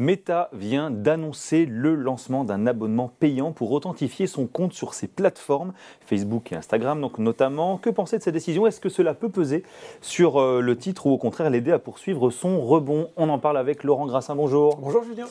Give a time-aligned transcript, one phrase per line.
[0.00, 5.74] Meta vient d'annoncer le lancement d'un abonnement payant pour authentifier son compte sur ses plateformes,
[6.06, 7.76] Facebook et Instagram donc notamment.
[7.76, 8.66] Que penser de cette décision?
[8.66, 9.62] Est-ce que cela peut peser
[10.00, 13.10] sur euh, le titre ou au contraire l'aider à poursuivre son rebond?
[13.18, 14.78] On en parle avec Laurent Grassin, bonjour.
[14.78, 15.26] Bonjour Julien.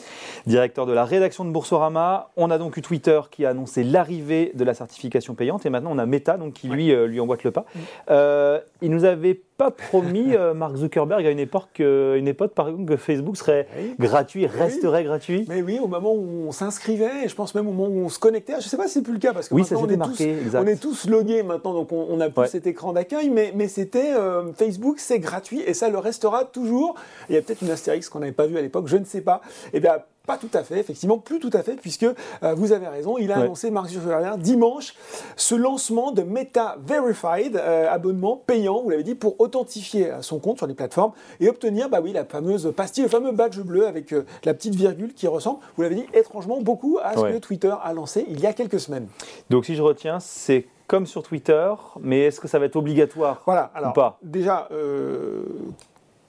[0.46, 2.30] Directeur de la rédaction de Boursorama.
[2.36, 5.90] On a donc eu Twitter qui a annoncé l'arrivée de la certification payante et maintenant
[5.92, 7.64] on a Meta donc, qui lui, euh, lui emboîte le pas.
[8.08, 12.54] Euh, il nous avait pas promis, euh, Mark Zuckerberg, à une époque, euh, une époque
[12.54, 13.66] par exemple, que Facebook serait
[13.98, 15.44] gratuit, resterait gratuit.
[15.48, 18.08] Mais oui, au moment où on s'inscrivait, et je pense même au moment où on
[18.08, 19.86] se connectait, je ne sais pas si c'est plus le cas, parce que oui, maintenant
[19.86, 22.92] on, est marqué, tous, on est tous logués maintenant, donc on, a plus cet écran
[22.92, 26.94] d'accueil, mais, mais c'était euh, Facebook, c'est gratuit, et ça le restera toujours.
[27.28, 29.20] Il y a peut-être une astérix qu'on n'avait pas vue à l'époque, je ne sais
[29.20, 29.42] pas.
[29.66, 29.98] Et eh bien,
[30.30, 33.32] pas tout à fait, effectivement, plus tout à fait, puisque euh, vous avez raison, il
[33.32, 34.94] a annoncé, Mark Zuckerberg, dimanche,
[35.34, 40.38] ce lancement de Meta Verified, euh, abonnement payant, vous l'avez dit, pour authentifier euh, son
[40.38, 43.88] compte sur les plateformes et obtenir, bah oui, la fameuse pastille, le fameux badge bleu
[43.88, 44.14] avec
[44.44, 47.92] la petite virgule qui ressemble, vous l'avez dit, étrangement beaucoup à ce que Twitter a
[47.92, 49.08] lancé il y a quelques semaines.
[49.48, 53.42] Donc si je retiens, c'est comme sur Twitter, mais est-ce que ça va être obligatoire
[53.46, 54.18] voilà, alors, ou pas?
[54.22, 54.68] Déjà,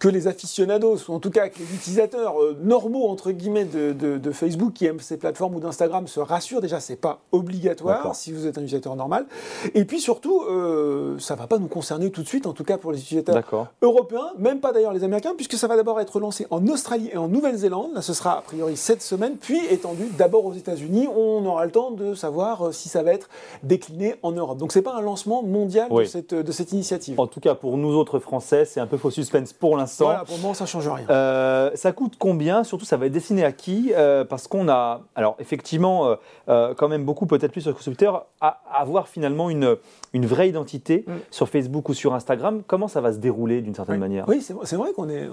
[0.02, 4.32] que les aficionados, ou en tout cas que les utilisateurs euh, normaux entre guillemets de,
[4.32, 6.62] Facebook qui aiment ces plateformes ou d'Instagram se rassurent.
[6.62, 9.28] Déjà, c'est pas obligatoire si vous êtes un utilisateur normal.
[9.76, 12.80] Et puis surtout, euh, ça va pas nous concerner tout de suite, en tout cas
[12.80, 13.44] pour les utilisateurs
[13.84, 17.18] européens, même pas d'ailleurs les Américains, puisque ça va d'abord être lancé en Australie et
[17.18, 17.94] en Nouvelle-Zélande.
[17.94, 21.08] Là, ce sera a priori cette semaine, puis étendu d'abord aux États-Unis.
[21.16, 23.30] On aura le temps de savoir euh, si ça va être
[23.62, 24.58] décliné en Europe.
[24.58, 27.20] Donc c'est pas un lancement mondial de, cette, de cette initiative.
[27.20, 29.91] En tout cas, pour nous autres Français, c'est un peu faux suspense pour l'instant.
[30.00, 31.06] Voilà, pour moi, ça change rien.
[31.10, 32.64] Euh, ça coûte combien?
[32.64, 33.94] Surtout, ça va être destiné à qui?
[33.96, 36.16] Euh, Parce qu'on a, alors effectivement,
[36.48, 39.78] euh, quand même beaucoup, peut-être plus sur Twitter, à avoir finalement une,
[40.14, 41.12] une vraie identité mm.
[41.32, 42.62] sur Facebook ou sur Instagram.
[42.66, 44.26] Comment ça va se dérouler d'une certaine manière?
[44.28, 45.28] Oui, c'est vrai qu'on est,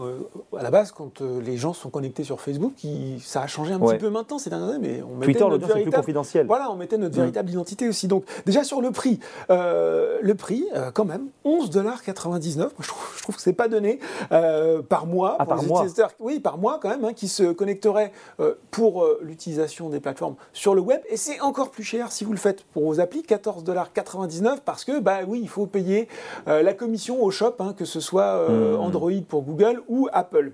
[0.57, 2.73] à la base, quand les gens sont connectés sur Facebook,
[3.21, 5.81] ça a changé un petit peu maintenant ces dernières années, mais on Twitter, l'audience véritable...
[5.81, 6.47] est plus confidentielle.
[6.47, 7.21] Voilà, on mettait notre mm.
[7.21, 8.09] véritable identité aussi.
[8.09, 12.59] Donc, déjà sur le prix, le prix, quand même, 11,99$.
[12.59, 13.99] Moi, je trouve, je trouve que c'est pas donné.
[14.33, 14.48] Euh,
[14.89, 15.81] par mois ah, pour par les mois.
[15.81, 16.13] utilisateurs.
[16.21, 20.37] Oui, par mois quand même, hein, qui se connecteraient euh, pour euh, l'utilisation des plateformes
[20.53, 21.01] sur le web.
[21.09, 25.01] Et c'est encore plus cher si vous le faites pour vos applis, 14,99$ parce que
[25.01, 26.09] bah oui, il faut payer
[26.47, 28.77] la commission au shop, hein, que ce soit hmm.
[28.81, 30.53] Android pour Google ou Apple.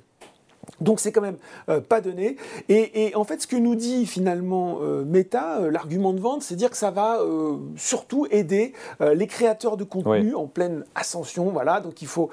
[0.81, 1.37] Donc c'est quand même
[1.69, 2.37] euh, pas donné.
[2.69, 6.57] Et, en fait, ce que nous dit finalement euh, Meta, euh, l'argument de vente, c'est
[6.57, 7.19] dire que ça va
[7.77, 11.51] surtout aider les créateurs de contenu en pleine ascension.
[11.51, 12.31] Voilà, donc il faut,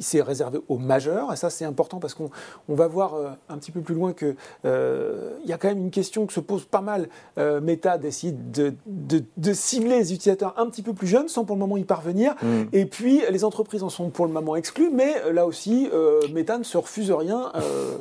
[0.00, 1.32] c'est réservé aux majeurs.
[1.32, 2.30] Et ça, c'est important parce qu'on
[2.68, 3.14] va voir
[3.48, 4.34] un petit peu plus loin que
[4.64, 7.08] il y a quand même une question que se pose pas mal.
[7.36, 11.60] Meta décide de, de, cibler les utilisateurs un petit peu plus jeunes, sans pour le
[11.60, 12.34] moment y parvenir.
[12.42, 12.62] Mm.
[12.72, 15.88] Et puis les entreprises en sont pour le moment exclues, mais là aussi,
[16.32, 17.96] Meta ne se refuse rien euh,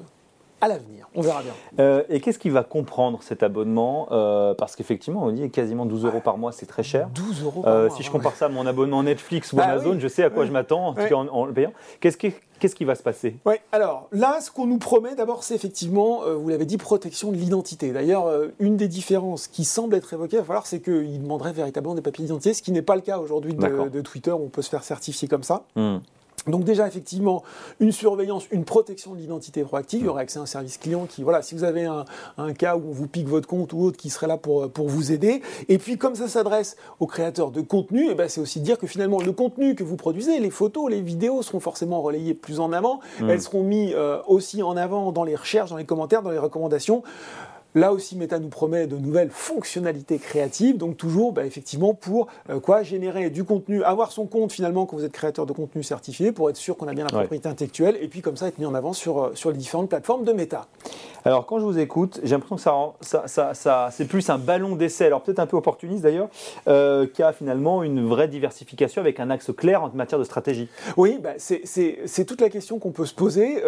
[0.62, 1.08] à l'avenir.
[1.16, 1.54] On verra bien.
[1.80, 6.06] Euh, et qu'est-ce qui va comprendre cet abonnement euh, Parce qu'effectivement, on dit quasiment 12
[6.06, 7.10] euros par mois, c'est très cher.
[7.14, 7.90] 12 euros par mois.
[7.90, 10.46] Si je compare ça à mon abonnement Netflix ou bah Amazon, je sais à quoi
[10.46, 11.74] je m'attends, en tout cas en, le payant.
[12.00, 13.38] Qu'est-ce qui, Qu'est-ce qui va se passer?
[13.46, 17.38] Oui, alors là, ce qu'on nous promet d'abord, c'est effectivement, vous l'avez dit, protection de
[17.38, 17.92] l'identité.
[17.92, 18.30] D'ailleurs,
[18.60, 22.02] une des différences qui semble être évoquée, il va falloir, c'est qu'il demanderait véritablement des
[22.02, 24.70] papiers d'identité, ce qui n'est pas le cas aujourd'hui de, Twitter, où on peut se
[24.70, 25.64] faire certifier comme ça.
[25.76, 26.00] Hmm.
[26.50, 27.44] Donc déjà, effectivement,
[27.80, 30.02] une surveillance, une protection de l'identité proactive.
[30.02, 32.06] Il y aurait accès à un service client qui, voilà, si vous avez un,
[32.54, 35.12] cas où on vous pique votre compte ou autre, qui serait là pour, pour vous
[35.12, 35.42] aider.
[35.68, 38.88] Et puis, comme ça s'adresse aux créateurs de contenu, eh ben, c'est aussi dire que
[38.88, 42.72] finalement, le contenu que vous produisez, les photos, les vidéos seront forcément relayées plus en
[42.72, 43.00] avant.
[43.20, 43.30] Mmh.
[43.30, 46.38] Elles seront mises euh, aussi en avant dans les recherches, dans les commentaires, dans les
[46.38, 47.04] recommandations.
[47.76, 52.60] Là aussi, Meta nous promet de nouvelles fonctionnalités créatives, donc toujours bah, effectivement pour euh,
[52.60, 56.32] quoi générer du contenu, avoir son compte finalement quand vous êtes créateur de contenu certifié,
[56.32, 58.66] pour être sûr qu'on a bien la propriété intellectuelle, et puis comme ça être mis
[58.66, 60.66] en avant sur, euh, sur les différentes plateformes de Meta.
[61.26, 64.76] Alors quand je vous écoute, j'ai l'impression que ça, ça, ça, c'est plus un ballon
[64.76, 66.30] d'essai, alors peut-être un peu opportuniste d'ailleurs,
[66.68, 70.70] euh, qui a finalement une vraie diversification avec un axe clair en matière de stratégie.
[70.98, 73.62] Oui, bah, c'est toute la question qu'on peut se poser.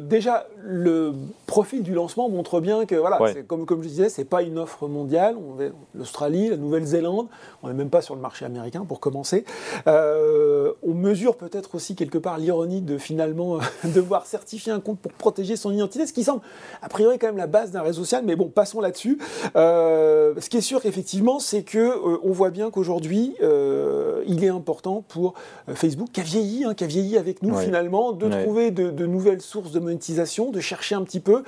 [0.00, 1.12] déjà, le
[1.46, 4.88] profil du lancement montre bien que voilà, comme, comme je disais, c'est pas une offre
[4.88, 5.36] mondiale.
[5.36, 5.58] On
[5.94, 7.28] l'Australie, la Nouvelle-Zélande,
[7.62, 9.44] on n'est même pas sur le marché américain pour commencer.
[9.86, 14.98] Euh, on mesure peut-être aussi quelque part l'ironie de finalement euh, devoir certifier un compte
[15.00, 16.42] pour protéger son identité, ce qui semble
[16.82, 18.22] a priori quand même la base d'un réseau social.
[18.24, 19.18] Mais bon, passons là-dessus.
[19.56, 25.04] Euh, ce qui est sûr effectivement, c'est que on voit bien qu'aujourd'hui, il est important
[25.08, 25.34] pour
[25.74, 29.06] Facebook, qui a vieilli, hein, qui a vieilli avec nous finalement, de trouver de, de
[29.06, 31.42] nouvelles sources de monétisation, de chercher un petit peu.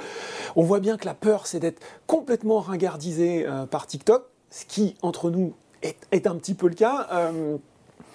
[0.57, 1.70] On voit bien que la peur, c'est d'être
[2.07, 7.09] complètement ringardisé euh, par TikTok, ce qui, entre nous, est, un petit peu le cas.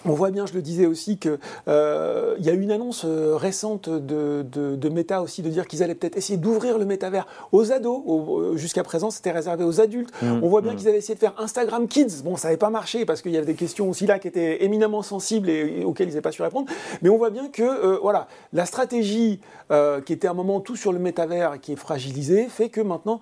[0.05, 1.37] Euh, On voit bien, je le disais aussi, qu'il
[1.67, 5.83] euh, y a eu une annonce euh, récente de, de, Meta aussi de dire qu'ils
[5.83, 8.01] allaient peut-être essayer d'ouvrir le métavers aux ados.
[8.55, 10.09] Jusqu'à présent, c'était réservé aux adultes.
[10.21, 10.75] Mmh, on voit bien mmh.
[10.77, 12.21] qu'ils avaient essayé de faire Instagram Kids.
[12.23, 14.63] Bon, ça n'avait pas marché parce qu'il y avait des questions aussi là qui étaient
[14.63, 16.71] éminemment sensibles et, auxquelles ils n'avaient pas su répondre.
[17.01, 19.39] Mais on voit bien que euh, voilà, la stratégie
[20.05, 23.19] qui était un moment tout sur le métavers qui est fragilisée fait que maintenant,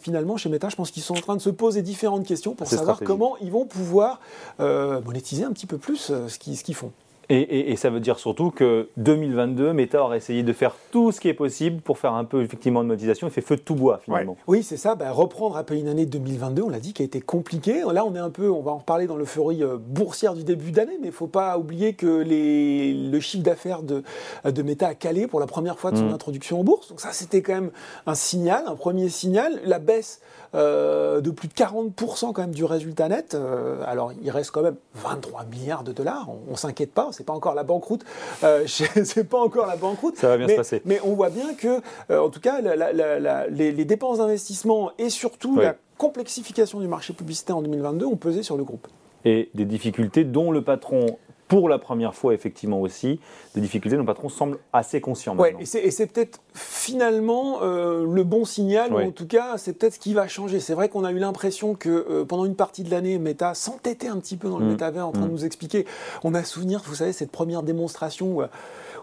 [0.00, 2.66] finalement, chez Meta, je pense qu'ils sont en train de se poser différentes questions pour
[2.66, 4.20] savoir comment ils vont pouvoir
[4.58, 6.92] monétiser un petit peu plus euh, ce qu'ils font.
[7.28, 11.28] Et, ça veut dire surtout que 2022, Meta aura essayé de faire tout ce qui
[11.28, 14.00] est possible pour faire un peu effectivement de monétisation et fait feu de tout bois
[14.04, 14.36] finalement.
[14.46, 14.94] Oui, c'est ça.
[14.94, 17.82] Bah, reprendre un peu une année 2022, on l'a dit, qui a été compliquée.
[17.92, 20.70] Là, on est un peu, on va en reparler dans l'euphorie euh, boursière du début
[20.70, 24.02] d'année, mais il ne faut pas oublier que les, le chiffre d'affaires de,
[24.44, 26.14] de Meta a calé pour la première fois de son mm.
[26.14, 26.88] introduction en bourse.
[26.88, 27.70] Donc ça, c'était quand même
[28.06, 29.60] un signal, un premier signal.
[29.64, 30.20] La baisse
[30.54, 33.34] euh, de plus de 40% quand même du résultat net.
[33.34, 36.28] Euh, alors, il reste quand même 23 milliards de dollars.
[36.48, 38.04] On, ne s'inquiète pas c'est pas encore la banqueroute.
[38.44, 40.16] Euh, c'est pas encore la banqueroute.
[40.16, 40.82] Ça va bien mais, se passer.
[40.84, 41.80] Mais on voit bien que,
[42.10, 47.62] euh, en tout cas, les, dépenses d'investissement et surtout la complexification du marché publicitaire en
[47.62, 48.86] 2022 ont pesé sur le groupe.
[49.24, 53.20] Et des difficultés dont le patron pour la première fois, effectivement aussi,
[53.54, 55.36] des difficultés dont le patron semble assez conscient.
[55.36, 59.94] Ouais, et c'est peut-être finalement euh, le bon signal, ou en tout cas, c'est peut-être
[59.94, 60.60] ce qui va changer.
[60.60, 64.08] C'est vrai qu'on a eu l'impression que euh, pendant une partie de l'année, Meta s'entêtait
[64.08, 64.70] un petit peu dans le mmh.
[64.70, 65.32] métavers en train de mmh.
[65.32, 65.86] nous expliquer.
[66.24, 68.42] On a souvenir, vous savez, cette première démonstration où,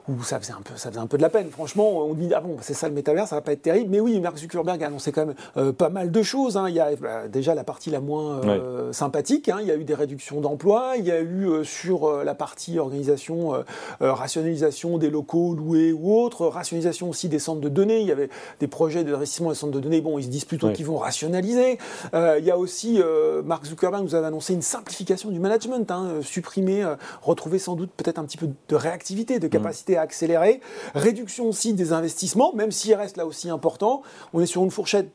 [0.10, 1.50] où ça faisait un peu, ça faisait un peu de la peine.
[1.50, 3.90] Franchement, on dit ah bon, c'est ça le métavers, ça va pas être terrible.
[3.90, 6.58] Mais oui, Mark Zuckerberg a annoncé quand même euh, pas mal de choses.
[6.58, 6.68] Hein.
[6.68, 9.48] Il y a bah, déjà la partie la moins euh, sympathique.
[9.50, 9.60] Hein.
[9.62, 10.94] Il y a eu des réductions d'emplois.
[10.98, 13.64] Il y a eu euh, sur la partie organisation,
[14.00, 18.02] rationalisation des locaux loués ou autres, rationalisation aussi des centres de données.
[18.02, 20.02] Il y avait des projets d'investissement des centres de données.
[20.02, 21.78] Bon, ils se disent plutôt qu'ils vont rationaliser.
[22.14, 23.00] il y a aussi
[23.44, 26.86] Mark Zuckerberg nous avait annoncé une simplification du management, hein, supprimer,
[27.22, 30.62] retrouver sans doute peut-être un petit peu de réactivité, de capacité à accélérer.
[30.96, 34.02] Réduction aussi des investissements, même s'il reste là aussi important.
[34.34, 35.10] On est sur une fourchette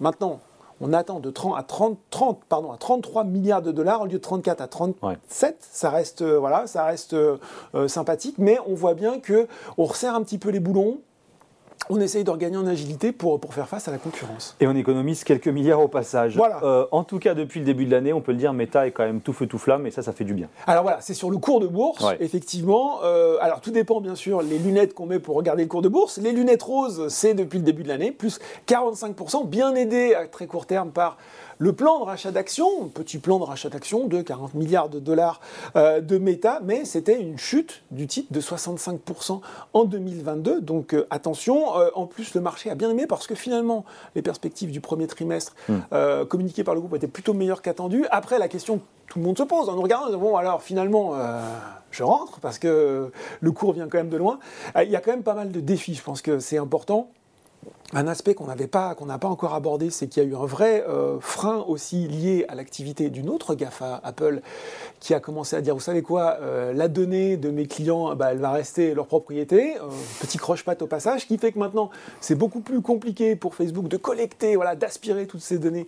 [0.00, 0.40] maintenant.
[0.80, 4.12] On attend de 30 à 30, 30 pardon, à 33 milliards de dollars au lieu
[4.12, 5.56] de 34 à 37.
[5.60, 7.36] Ça reste, euh, voilà, ça reste euh,
[7.74, 10.98] euh, sympathique, mais on voit bien que on resserre un petit peu les boulons
[11.90, 14.56] on essaye de gagner en agilité pour, pour faire face à la concurrence.
[14.60, 16.36] Et on économise quelques milliards au passage.
[16.36, 16.60] Voilà.
[16.62, 18.90] Euh, en tout cas, depuis le début de l'année, on peut le dire, Meta est
[18.90, 20.48] quand même tout feu tout flamme et ça, ça fait du bien.
[20.66, 23.00] Alors voilà, c'est sur le cours de bourse, effectivement.
[23.04, 25.88] Euh, alors tout dépend bien sûr les lunettes qu'on met pour regarder le cours de
[25.88, 26.18] bourse.
[26.18, 30.46] Les lunettes roses, c'est depuis le début de l'année, plus 45%, bien aidé à très
[30.46, 31.16] court terme par
[31.60, 35.40] le plan de rachat d'actions, petit plan de rachat d'actions de 40 milliards de dollars
[35.74, 39.40] euh, de méta, mais c'était une chute du titre de 65%
[39.72, 40.60] en 2022.
[40.60, 43.84] Donc attention, euh, en plus le marché a bien aimé parce que finalement
[44.14, 46.24] les perspectives du premier trimestre hmm.
[46.28, 48.06] communiquées par le groupe étaient plutôt meilleures qu'attendues.
[48.10, 51.14] Après la question tout le monde se pose en nous regardant, bon alors finalement
[51.90, 53.10] je rentre parce que
[53.40, 54.38] le cours vient quand même de loin.
[54.76, 57.10] Il y a quand même pas mal de défis, je pense que c'est important
[57.94, 60.34] un aspect qu'on n'avait pas, qu'on n'a pas encore abordé, c'est qu'il y a eu
[60.34, 64.42] un vrai euh, frein aussi lié à l'activité d'une autre GAFA, Apple,
[65.00, 68.32] qui a commencé à dire, vous savez quoi, euh, la donnée de mes clients, bah,
[68.32, 69.78] elle va rester leur propriété.
[69.78, 69.88] Euh,
[70.20, 71.88] petit croche-patte au passage, qui fait que maintenant,
[72.20, 75.86] c'est beaucoup plus compliqué pour Facebook de collecter, voilà, d'aspirer toutes ces données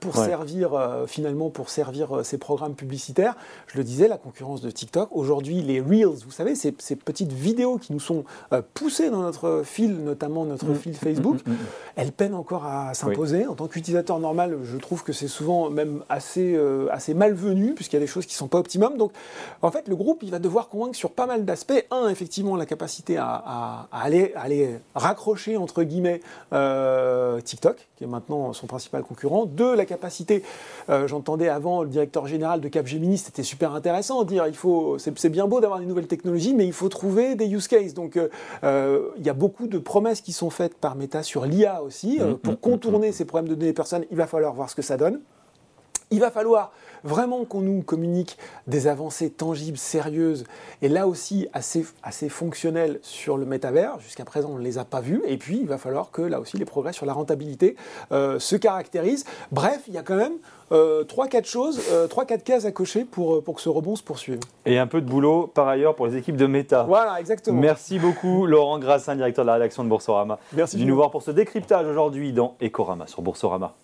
[0.00, 3.36] pour servir, finalement, pour servir ses programmes publicitaires.
[3.66, 5.08] Je le disais, la concurrence de TikTok.
[5.12, 8.24] Aujourd'hui, les Reels, vous savez, ces, ces, petites vidéos qui nous sont
[8.74, 10.74] poussées dans notre fil, notamment notre mm.
[10.74, 11.66] fil Facebook, Mm, mm, mm.
[11.96, 13.46] elle peine encore à s'imposer.
[13.46, 17.96] En tant qu'utilisateur normal, je trouve que c'est souvent même assez, euh, assez malvenu, puisqu'il
[17.96, 18.96] y a des choses qui ne sont pas optimum.
[18.96, 19.12] Donc,
[19.62, 21.84] en fait, le groupe, il va devoir convaincre sur pas mal d'aspects.
[21.90, 26.20] Un, effectivement, la capacité à, aller, aller, raccrocher, entre guillemets,
[26.52, 29.46] euh, TikTok, qui est maintenant son principal concurrent.
[29.46, 30.42] Deux, la capacité,
[30.90, 35.28] euh, j'entendais avant le directeur général de Capgemini, c'était super intéressant, dire il faut, c'est
[35.28, 37.94] bien beau d'avoir des nouvelles technologies, mais il faut trouver des use cases.
[37.94, 38.18] Donc,
[38.62, 42.20] il y a beaucoup de promesses qui sont faites par Meta sur l'IA aussi.
[42.20, 44.70] Euh, mm, pour mm, contourner mm, ces problèmes de données personnes, il va falloir voir
[44.70, 45.20] ce que ça donne.
[46.12, 46.72] Il va falloir
[47.04, 50.44] vraiment qu'on nous communique des avancées tangibles, sérieuses,
[50.82, 53.98] et là aussi assez, assez fonctionnelles sur le métavers.
[54.00, 55.22] Jusqu'à présent, on ne les a pas vues.
[55.26, 57.76] Et puis, il va falloir que là aussi, les progrès sur la rentabilité
[58.12, 59.24] euh, se caractérisent.
[59.50, 60.34] Bref, il y a quand même
[60.72, 64.02] euh, 3-4 choses, 3-4 euh, cases à cocher pour, euh, pour que ce rebond se
[64.02, 64.40] poursuive.
[64.64, 66.84] Et un peu de boulot par ailleurs pour les équipes de Meta.
[66.84, 67.60] Voilà, exactement.
[67.60, 70.38] Merci beaucoup Laurent Grassin, directeur de la rédaction de Boursorama.
[70.54, 70.78] Merci.
[70.78, 73.74] De nous voir pour ce décryptage aujourd'hui dans Ecorama sur Boursorama.